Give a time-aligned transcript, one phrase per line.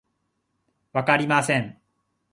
[0.93, 1.79] わかりません